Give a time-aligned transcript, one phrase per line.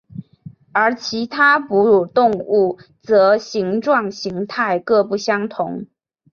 [0.71, 5.85] 而其他哺乳动物则形状形态各不相同。